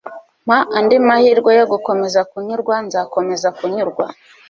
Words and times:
Mpa 0.45 0.57
andi 0.77 0.95
mahirwe 1.07 1.51
yo 1.59 1.65
gukomeza 1.71 2.19
kunyurwa 2.31 2.75
Nzakomeza 2.85 3.47
kunyurwa 3.57 4.05